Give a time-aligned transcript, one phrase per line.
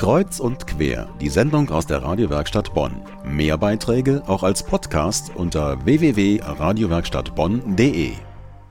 [0.00, 3.02] Kreuz und quer, die Sendung aus der Radiowerkstatt Bonn.
[3.22, 8.12] Mehr Beiträge auch als Podcast unter www.radiowerkstattbonn.de.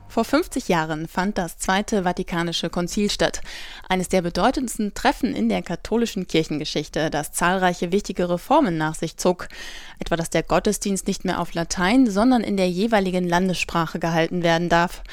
[0.08, 3.42] Vor 50 Jahren fand das Zweite Vatikanische Konzil statt,
[3.88, 9.46] eines der bedeutendsten Treffen in der katholischen Kirchengeschichte, das zahlreiche wichtige Reformen nach sich zog,
[10.00, 14.68] etwa dass der Gottesdienst nicht mehr auf Latein, sondern in der jeweiligen Landessprache gehalten werden
[14.68, 15.04] darf.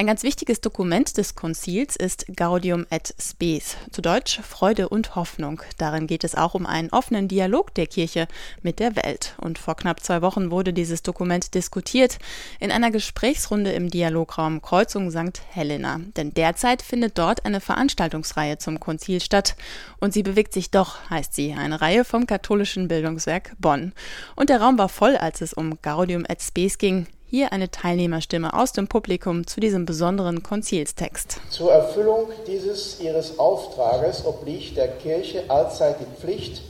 [0.00, 5.60] Ein ganz wichtiges Dokument des Konzils ist Gaudium et Spes, zu Deutsch Freude und Hoffnung.
[5.76, 8.26] Darin geht es auch um einen offenen Dialog der Kirche
[8.62, 9.34] mit der Welt.
[9.36, 12.18] Und vor knapp zwei Wochen wurde dieses Dokument diskutiert
[12.60, 15.42] in einer Gesprächsrunde im Dialograum Kreuzung St.
[15.50, 16.00] Helena.
[16.16, 19.54] Denn derzeit findet dort eine Veranstaltungsreihe zum Konzil statt.
[19.98, 23.92] Und sie bewegt sich doch, heißt sie, eine Reihe vom katholischen Bildungswerk Bonn.
[24.34, 27.06] Und der Raum war voll, als es um Gaudium et Spes ging.
[27.32, 31.36] Hier eine Teilnehmerstimme aus dem Publikum zu diesem besonderen Konzilstext.
[31.48, 36.60] Zur Erfüllung dieses ihres Auftrages obliegt der Kirche allzeit die Pflicht,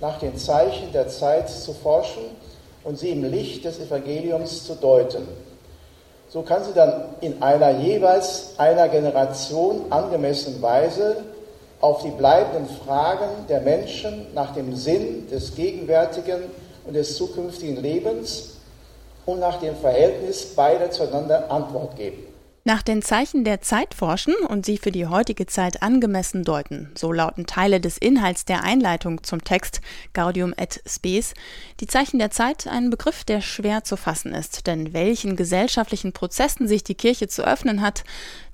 [0.00, 2.24] nach den Zeichen der Zeit zu forschen
[2.82, 5.28] und sie im Licht des Evangeliums zu deuten.
[6.28, 11.18] So kann sie dann in einer jeweils einer Generation angemessenen Weise
[11.80, 16.40] auf die bleibenden Fragen der Menschen nach dem Sinn des gegenwärtigen
[16.86, 18.56] und des zukünftigen Lebens
[19.26, 22.31] und nach dem Verhältnis beider zueinander Antwort geben.
[22.64, 27.10] Nach den Zeichen der Zeit forschen und sie für die heutige Zeit angemessen deuten, so
[27.10, 29.80] lauten Teile des Inhalts der Einleitung zum Text
[30.12, 31.34] Gaudium et Spes.
[31.80, 36.68] Die Zeichen der Zeit ein Begriff, der schwer zu fassen ist, denn welchen gesellschaftlichen Prozessen
[36.68, 38.04] sich die Kirche zu öffnen hat,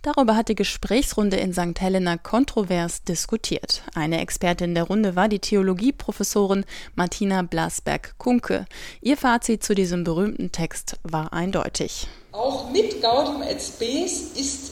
[0.01, 1.79] darüber hat die Gesprächsrunde in St.
[1.79, 3.83] Helena kontrovers diskutiert.
[3.95, 6.65] Eine Expertin der Runde war die Theologieprofessorin
[6.95, 8.65] Martina Blasberg-Kunke.
[9.03, 12.09] Ihr Fazit zu diesem berühmten Text war eindeutig.
[12.39, 14.71] Auch mit Gaudium et Spes ist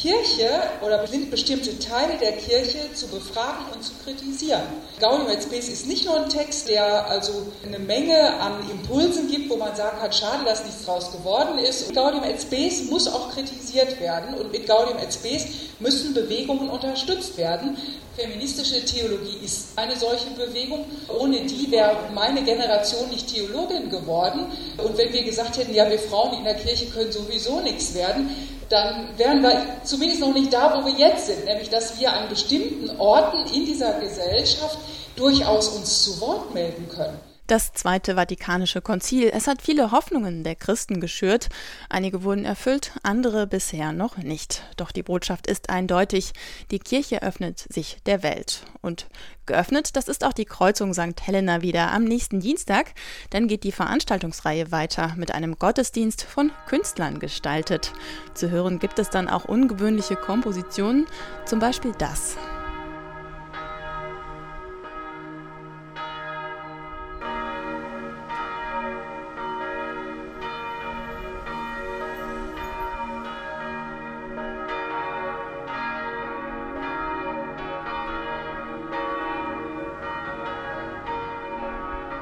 [0.00, 0.48] Kirche
[0.84, 4.62] oder sind bestimmte Teile der Kirche zu befragen und zu kritisieren.
[5.00, 9.50] Gaudium et Spes ist nicht nur ein Text, der also eine Menge an Impulsen gibt,
[9.50, 11.94] wo man sagen kann, schade, dass nichts draus geworden ist.
[11.94, 15.46] Gaudium et Spes muss auch kritisiert werden und mit Gaudium et Spes
[15.78, 17.76] müssen Bewegungen unterstützt werden.
[18.16, 20.86] Feministische Theologie ist eine solche Bewegung.
[21.08, 24.46] Ohne die wäre meine Generation nicht Theologin geworden.
[24.78, 28.30] Und wenn wir gesagt hätten, ja, wir Frauen in der Kirche können sowieso nichts werden,
[28.68, 32.28] dann wären wir zumindest noch nicht da, wo wir jetzt sind, nämlich dass wir an
[32.28, 34.78] bestimmten Orten in dieser Gesellschaft
[35.16, 37.18] durchaus uns zu Wort melden können.
[37.46, 39.30] Das Zweite Vatikanische Konzil.
[39.32, 41.48] Es hat viele Hoffnungen der Christen geschürt.
[41.88, 44.64] Einige wurden erfüllt, andere bisher noch nicht.
[44.76, 46.32] Doch die Botschaft ist eindeutig.
[46.72, 48.62] Die Kirche öffnet sich der Welt.
[48.80, 49.06] Und
[49.46, 51.24] geöffnet, das ist auch die Kreuzung St.
[51.24, 52.94] Helena wieder am nächsten Dienstag.
[53.30, 57.92] Dann geht die Veranstaltungsreihe weiter mit einem Gottesdienst von Künstlern gestaltet.
[58.34, 61.06] Zu hören gibt es dann auch ungewöhnliche Kompositionen,
[61.44, 62.36] zum Beispiel das.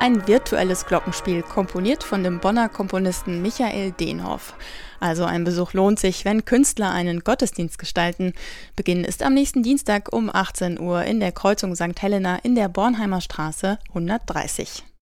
[0.01, 4.55] Ein virtuelles Glockenspiel, komponiert von dem Bonner Komponisten Michael Denhoff.
[5.01, 8.35] Also ein Besuch lohnt sich, wenn Künstler einen Gottesdienst gestalten.
[8.77, 12.01] Beginn ist am nächsten Dienstag um 18 Uhr in der Kreuzung St.
[12.01, 14.85] Helena in der Bornheimer Straße 130.